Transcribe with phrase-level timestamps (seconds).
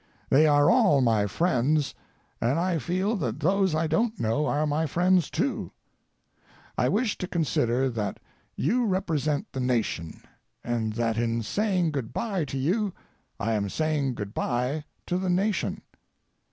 [0.31, 1.93] They are all my friends,
[2.41, 5.71] and I feel that those I don't know are my friends, too.
[6.75, 8.19] I wish to consider that
[8.55, 10.23] you represent the nation,
[10.63, 12.93] and that in saying good bye to you
[13.39, 15.83] I am saying good bye to the nation.